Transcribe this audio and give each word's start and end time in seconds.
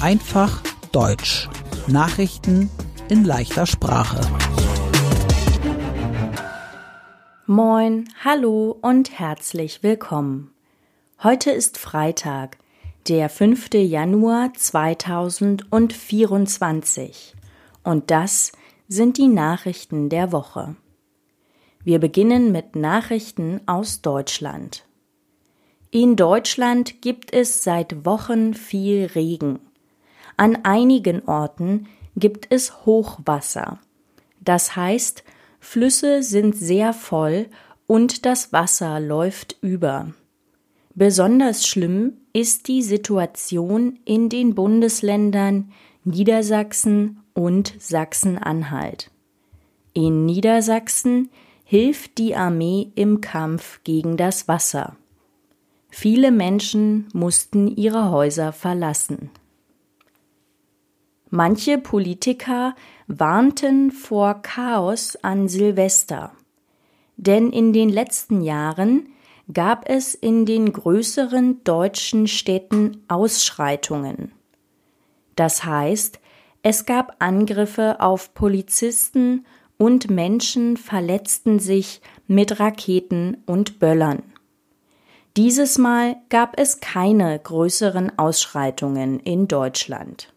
Einfach 0.00 0.62
Deutsch. 0.92 1.46
Nachrichten 1.88 2.70
in 3.10 3.22
leichter 3.22 3.66
Sprache. 3.66 4.18
Moin, 7.44 8.08
hallo 8.24 8.78
und 8.80 9.18
herzlich 9.18 9.82
willkommen. 9.82 10.54
Heute 11.22 11.50
ist 11.50 11.76
Freitag, 11.76 12.56
der 13.08 13.28
5. 13.28 13.74
Januar 13.74 14.54
2024. 14.54 17.34
Und 17.84 18.10
das 18.10 18.52
sind 18.88 19.18
die 19.18 19.28
Nachrichten 19.28 20.08
der 20.08 20.32
Woche. 20.32 20.76
Wir 21.84 21.98
beginnen 21.98 22.52
mit 22.52 22.74
Nachrichten 22.74 23.60
aus 23.66 24.00
Deutschland. 24.00 24.87
In 25.90 26.16
Deutschland 26.16 27.00
gibt 27.00 27.32
es 27.32 27.64
seit 27.64 28.04
Wochen 28.04 28.52
viel 28.52 29.06
Regen. 29.06 29.60
An 30.36 30.58
einigen 30.64 31.26
Orten 31.26 31.86
gibt 32.14 32.48
es 32.50 32.84
Hochwasser. 32.84 33.78
Das 34.38 34.76
heißt, 34.76 35.24
Flüsse 35.60 36.22
sind 36.22 36.54
sehr 36.54 36.92
voll 36.92 37.46
und 37.86 38.26
das 38.26 38.52
Wasser 38.52 39.00
läuft 39.00 39.56
über. 39.62 40.12
Besonders 40.94 41.66
schlimm 41.66 42.18
ist 42.34 42.68
die 42.68 42.82
Situation 42.82 43.98
in 44.04 44.28
den 44.28 44.54
Bundesländern 44.54 45.72
Niedersachsen 46.04 47.22
und 47.32 47.72
Sachsen-Anhalt. 47.78 49.10
In 49.94 50.26
Niedersachsen 50.26 51.30
hilft 51.64 52.18
die 52.18 52.36
Armee 52.36 52.92
im 52.94 53.22
Kampf 53.22 53.80
gegen 53.84 54.18
das 54.18 54.48
Wasser. 54.48 54.97
Viele 55.90 56.30
Menschen 56.30 57.08
mussten 57.12 57.68
ihre 57.68 58.10
Häuser 58.10 58.52
verlassen. 58.52 59.30
Manche 61.30 61.78
Politiker 61.78 62.74
warnten 63.06 63.90
vor 63.90 64.40
Chaos 64.42 65.16
an 65.16 65.48
Silvester. 65.48 66.32
Denn 67.16 67.50
in 67.50 67.72
den 67.72 67.88
letzten 67.88 68.40
Jahren 68.40 69.08
gab 69.52 69.88
es 69.88 70.14
in 70.14 70.46
den 70.46 70.72
größeren 70.72 71.64
deutschen 71.64 72.28
Städten 72.28 73.02
Ausschreitungen. 73.08 74.32
Das 75.36 75.64
heißt, 75.64 76.20
es 76.62 76.86
gab 76.86 77.16
Angriffe 77.18 78.00
auf 78.00 78.34
Polizisten 78.34 79.46
und 79.78 80.10
Menschen 80.10 80.76
verletzten 80.76 81.60
sich 81.60 82.00
mit 82.26 82.58
Raketen 82.58 83.38
und 83.46 83.78
Böllern. 83.78 84.22
Dieses 85.38 85.78
Mal 85.78 86.16
gab 86.30 86.58
es 86.58 86.80
keine 86.80 87.38
größeren 87.38 88.18
Ausschreitungen 88.18 89.20
in 89.20 89.46
Deutschland. 89.46 90.34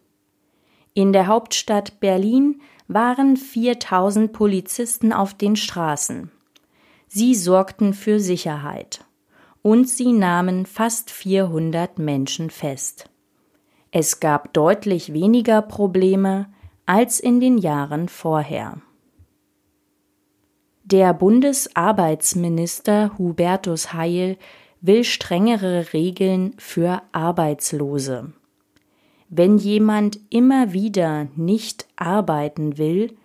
In 0.94 1.12
der 1.12 1.26
Hauptstadt 1.26 1.98
Berlin 1.98 2.60
waren 2.86 3.36
4000 3.36 4.32
Polizisten 4.32 5.12
auf 5.12 5.34
den 5.34 5.56
Straßen. 5.56 6.30
Sie 7.08 7.34
sorgten 7.34 7.94
für 7.94 8.20
Sicherheit 8.20 9.04
und 9.60 9.88
sie 9.88 10.12
nahmen 10.12 10.66
fast 10.66 11.10
400 11.10 11.98
Menschen 11.98 12.48
fest. 12.48 13.10
Es 13.90 14.20
gab 14.20 14.52
deutlich 14.52 15.12
weniger 15.12 15.62
Probleme 15.62 16.46
als 16.86 17.18
in 17.18 17.40
den 17.40 17.58
Jahren 17.58 18.08
vorher. 18.08 18.80
Der 20.84 21.12
Bundesarbeitsminister 21.12 23.18
Hubertus 23.18 23.92
Heil 23.92 24.36
will 24.82 25.04
strengere 25.04 25.92
Regeln 25.92 26.54
für 26.58 27.02
Arbeitslose. 27.12 28.32
Wenn 29.28 29.56
jemand 29.56 30.18
immer 30.28 30.72
wieder 30.74 31.28
nicht 31.36 31.86
arbeiten 31.96 32.76
will, 32.76 33.16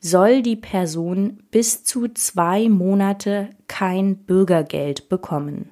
soll 0.00 0.42
die 0.42 0.56
Person 0.56 1.42
bis 1.50 1.84
zu 1.84 2.08
zwei 2.08 2.68
Monate 2.68 3.50
kein 3.68 4.16
Bürgergeld 4.16 5.08
bekommen. 5.08 5.70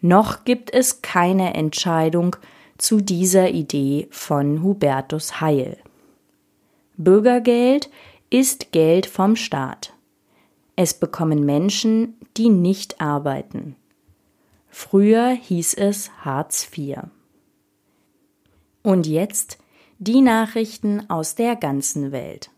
Noch 0.00 0.44
gibt 0.44 0.72
es 0.72 1.02
keine 1.02 1.54
Entscheidung 1.54 2.36
zu 2.78 3.00
dieser 3.00 3.50
Idee 3.50 4.06
von 4.10 4.62
Hubertus 4.62 5.40
Heil. 5.40 5.78
Bürgergeld 6.96 7.90
ist 8.30 8.72
Geld 8.72 9.06
vom 9.06 9.36
Staat. 9.36 9.92
Es 10.76 10.94
bekommen 10.94 11.44
Menschen, 11.44 12.16
die 12.36 12.48
nicht 12.48 13.00
arbeiten. 13.00 13.76
Früher 14.78 15.30
hieß 15.30 15.72
es 15.72 16.10
Hartz 16.22 16.68
IV. 16.76 16.98
Und 18.82 19.06
jetzt 19.06 19.56
die 19.98 20.20
Nachrichten 20.20 21.08
aus 21.08 21.34
der 21.34 21.56
ganzen 21.56 22.12
Welt. 22.12 22.50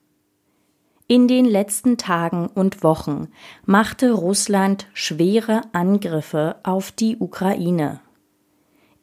In 1.06 1.28
den 1.28 1.44
letzten 1.44 1.96
Tagen 1.96 2.48
und 2.48 2.82
Wochen 2.82 3.28
machte 3.64 4.10
Russland 4.10 4.88
schwere 4.94 5.62
Angriffe 5.72 6.56
auf 6.64 6.90
die 6.90 7.18
Ukraine. 7.18 8.00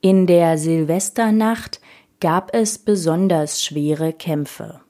In 0.01 0.27
der 0.27 0.57
Silvesternacht 0.57 1.79
gab 2.19 2.53
es 2.53 2.77
besonders 2.77 3.63
schwere 3.63 4.11
Kämpfe. 4.11 4.81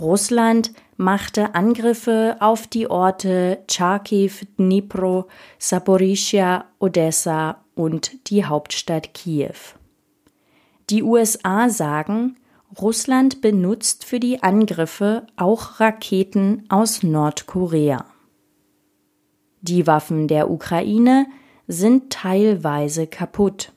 Russland 0.00 0.72
machte 0.96 1.54
Angriffe 1.54 2.36
auf 2.40 2.66
die 2.66 2.88
Orte 2.88 3.58
Charkiw, 3.70 4.32
Dnipro, 4.58 5.26
Saporischia, 5.58 6.64
Odessa 6.78 7.64
und 7.74 8.30
die 8.30 8.44
Hauptstadt 8.44 9.14
Kiew. 9.14 9.54
Die 10.90 11.02
USA 11.02 11.68
sagen, 11.68 12.36
Russland 12.80 13.40
benutzt 13.40 14.04
für 14.04 14.20
die 14.20 14.42
Angriffe 14.42 15.26
auch 15.36 15.80
Raketen 15.80 16.64
aus 16.68 17.02
Nordkorea. 17.02 18.04
Die 19.62 19.86
Waffen 19.86 20.28
der 20.28 20.50
Ukraine 20.50 21.26
sind 21.66 22.12
teilweise 22.12 23.06
kaputt 23.06 23.72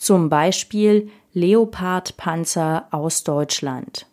zum 0.00 0.30
Beispiel 0.30 1.10
Leopardpanzer 1.34 2.88
aus 2.90 3.22
Deutschland. 3.22 4.06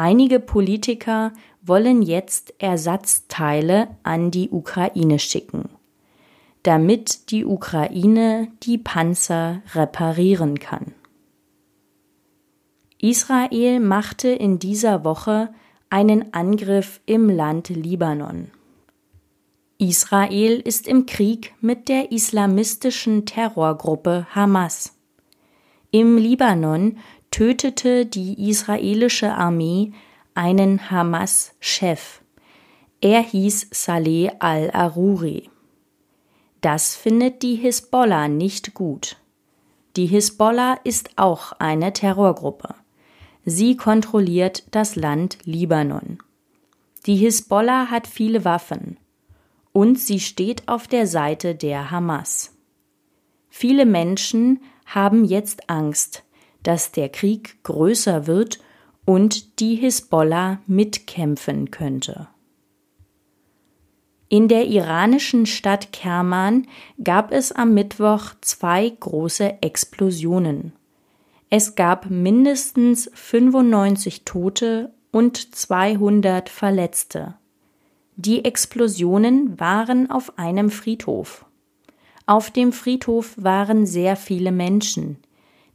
Einige 0.00 0.38
Politiker 0.38 1.32
wollen 1.60 2.02
jetzt 2.02 2.54
Ersatzteile 2.58 3.88
an 4.04 4.30
die 4.30 4.48
Ukraine 4.48 5.18
schicken, 5.18 5.70
damit 6.62 7.32
die 7.32 7.44
Ukraine 7.44 8.46
die 8.62 8.78
Panzer 8.78 9.60
reparieren 9.74 10.60
kann. 10.60 10.94
Israel 13.00 13.80
machte 13.80 14.28
in 14.28 14.60
dieser 14.60 15.02
Woche 15.02 15.52
einen 15.90 16.32
Angriff 16.32 17.00
im 17.04 17.28
Land 17.28 17.68
Libanon. 17.68 18.52
Israel 19.78 20.60
ist 20.60 20.86
im 20.86 21.06
Krieg 21.06 21.56
mit 21.60 21.88
der 21.88 22.12
islamistischen 22.12 23.26
Terrorgruppe 23.26 24.28
Hamas. 24.32 24.94
Im 25.90 26.18
Libanon 26.18 26.98
tötete 27.38 28.04
die 28.04 28.50
israelische 28.50 29.32
Armee 29.32 29.92
einen 30.34 30.90
Hamas-Chef. 30.90 32.20
Er 33.00 33.22
hieß 33.22 33.68
Saleh 33.70 34.32
al-Aruri. 34.40 35.48
Das 36.62 36.96
findet 36.96 37.44
die 37.44 37.54
Hisbollah 37.54 38.26
nicht 38.26 38.74
gut. 38.74 39.18
Die 39.94 40.06
Hisbollah 40.06 40.80
ist 40.82 41.10
auch 41.14 41.52
eine 41.60 41.92
Terrorgruppe. 41.92 42.74
Sie 43.44 43.76
kontrolliert 43.76 44.64
das 44.72 44.96
Land 44.96 45.38
Libanon. 45.44 46.18
Die 47.06 47.14
Hisbollah 47.14 47.88
hat 47.88 48.08
viele 48.08 48.44
Waffen 48.44 48.98
und 49.72 50.00
sie 50.00 50.18
steht 50.18 50.66
auf 50.66 50.88
der 50.88 51.06
Seite 51.06 51.54
der 51.54 51.92
Hamas. 51.92 52.56
Viele 53.48 53.86
Menschen 53.86 54.60
haben 54.86 55.24
jetzt 55.24 55.70
Angst, 55.70 56.24
dass 56.62 56.92
der 56.92 57.08
Krieg 57.08 57.62
größer 57.62 58.26
wird 58.26 58.58
und 59.04 59.60
die 59.60 59.76
Hisbollah 59.76 60.60
mitkämpfen 60.66 61.70
könnte. 61.70 62.28
In 64.28 64.48
der 64.48 64.66
iranischen 64.66 65.46
Stadt 65.46 65.90
Kerman 65.92 66.66
gab 67.02 67.32
es 67.32 67.50
am 67.50 67.72
Mittwoch 67.72 68.34
zwei 68.42 68.90
große 68.90 69.62
Explosionen. 69.62 70.72
Es 71.48 71.74
gab 71.76 72.10
mindestens 72.10 73.10
95 73.14 74.26
Tote 74.26 74.92
und 75.10 75.54
200 75.54 76.50
Verletzte. 76.50 77.36
Die 78.16 78.44
Explosionen 78.44 79.58
waren 79.58 80.10
auf 80.10 80.38
einem 80.38 80.70
Friedhof. 80.70 81.46
Auf 82.26 82.50
dem 82.50 82.72
Friedhof 82.72 83.32
waren 83.38 83.86
sehr 83.86 84.16
viele 84.16 84.52
Menschen, 84.52 85.16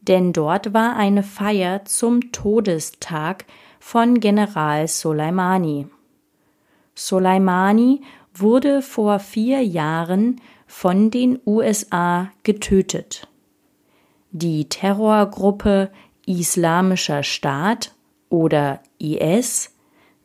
denn 0.08 0.34
dort 0.34 0.74
war 0.74 0.96
eine 0.96 1.24
Feier 1.24 1.86
zum 1.86 2.32
Todestag 2.32 3.46
von 3.80 4.20
General 4.20 4.88
Soleimani. 4.88 5.88
Soleimani 6.96 8.02
wurde 8.34 8.82
vor 8.82 9.20
vier 9.20 9.62
Jahren 9.62 10.42
von 10.68 11.12
den 11.12 11.40
USA 11.46 12.32
getötet. 12.44 13.28
Die 14.32 14.68
Terrorgruppe 14.68 15.92
Islamischer 16.26 17.24
Staat 17.24 17.94
oder 18.30 18.82
IS 18.98 19.76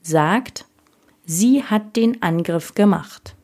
sagt, 0.00 0.64
sie 1.24 1.62
hat 1.62 1.96
den 1.96 2.22
Angriff 2.22 2.74
gemacht. 2.74 3.34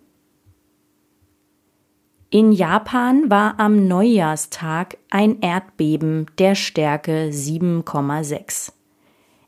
In 2.35 2.51
Japan 2.51 3.31
war 3.31 3.61
am 3.61 3.87
Neujahrstag 3.87 4.99
ein 5.09 5.41
Erdbeben 5.41 6.27
der 6.39 6.57
Stärke 6.57 7.29
7,6. 7.31 8.73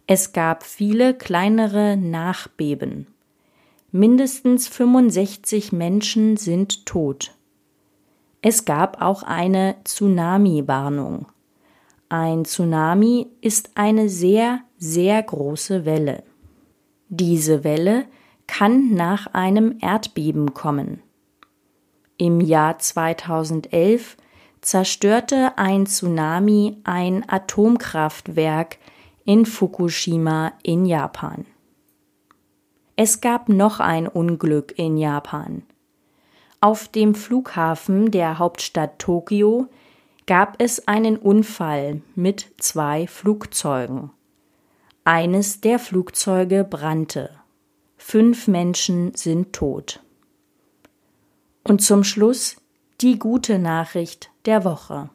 Es 0.06 0.32
gab 0.32 0.62
viele 0.62 1.12
kleinere 1.12 1.96
Nachbeben. 1.96 3.08
Mindestens 3.90 4.68
65 4.68 5.72
Menschen 5.72 6.36
sind 6.36 6.86
tot. 6.86 7.34
Es 8.40 8.64
gab 8.64 9.02
auch 9.02 9.24
eine 9.24 9.74
Tsunami-Warnung. 9.82 11.26
Ein 12.08 12.44
Tsunami 12.44 13.26
ist 13.40 13.70
eine 13.74 14.08
sehr, 14.08 14.60
sehr 14.78 15.20
große 15.24 15.86
Welle. 15.86 16.22
Diese 17.08 17.64
Welle 17.64 18.04
kann 18.46 18.94
nach 18.94 19.26
einem 19.34 19.76
Erdbeben 19.80 20.54
kommen. 20.54 21.02
Im 22.18 22.40
Jahr 22.40 22.78
2011 22.78 24.16
zerstörte 24.62 25.58
ein 25.58 25.86
Tsunami 25.86 26.78
ein 26.84 27.28
Atomkraftwerk 27.28 28.78
in 29.24 29.44
Fukushima 29.44 30.52
in 30.62 30.86
Japan. 30.86 31.44
Es 32.96 33.20
gab 33.20 33.50
noch 33.50 33.80
ein 33.80 34.08
Unglück 34.08 34.78
in 34.78 34.96
Japan. 34.96 35.62
Auf 36.60 36.88
dem 36.88 37.14
Flughafen 37.14 38.10
der 38.10 38.38
Hauptstadt 38.38 38.98
Tokio 38.98 39.68
gab 40.26 40.54
es 40.58 40.88
einen 40.88 41.18
Unfall 41.18 42.00
mit 42.14 42.50
zwei 42.56 43.06
Flugzeugen. 43.06 44.10
Eines 45.04 45.60
der 45.60 45.78
Flugzeuge 45.78 46.64
brannte. 46.64 47.30
Fünf 47.98 48.48
Menschen 48.48 49.14
sind 49.14 49.52
tot. 49.52 50.00
Und 51.66 51.82
zum 51.82 52.04
Schluss 52.04 52.56
die 53.00 53.18
gute 53.18 53.58
Nachricht 53.58 54.30
der 54.44 54.64
Woche. 54.64 55.10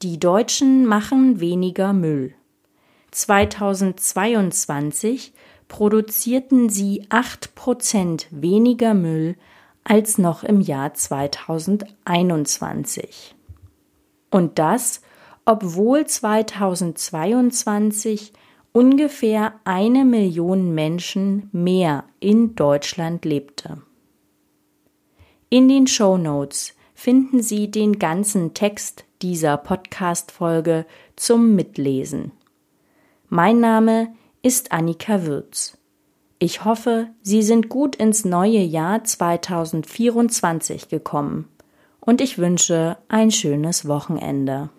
Die 0.00 0.18
Deutschen 0.18 0.86
machen 0.86 1.38
weniger 1.38 1.92
Müll. 1.92 2.32
2022 3.10 5.34
produzierten 5.68 6.70
sie 6.70 7.04
acht 7.10 7.54
Prozent 7.54 8.26
weniger 8.30 8.94
Müll 8.94 9.36
als 9.84 10.16
noch 10.16 10.44
im 10.44 10.62
Jahr 10.62 10.94
2021. 10.94 13.34
Und 14.30 14.58
das, 14.58 15.02
obwohl 15.44 16.06
2022 16.06 18.32
ungefähr 18.72 19.60
eine 19.64 20.06
Million 20.06 20.74
Menschen 20.74 21.50
mehr 21.52 22.04
in 22.18 22.56
Deutschland 22.56 23.26
lebte. 23.26 23.82
In 25.54 25.68
den 25.68 25.86
Show 25.86 26.18
Notes 26.18 26.74
finden 26.96 27.40
Sie 27.40 27.70
den 27.70 28.00
ganzen 28.00 28.54
Text 28.54 29.04
dieser 29.22 29.56
Podcast-Folge 29.56 30.84
zum 31.14 31.54
Mitlesen. 31.54 32.32
Mein 33.28 33.60
Name 33.60 34.12
ist 34.42 34.72
Annika 34.72 35.26
Würz. 35.26 35.78
Ich 36.40 36.64
hoffe, 36.64 37.06
Sie 37.22 37.40
sind 37.44 37.68
gut 37.68 37.94
ins 37.94 38.24
neue 38.24 38.62
Jahr 38.62 39.04
2024 39.04 40.88
gekommen 40.88 41.46
und 42.00 42.20
ich 42.20 42.38
wünsche 42.38 42.98
ein 43.06 43.30
schönes 43.30 43.86
Wochenende. 43.86 44.70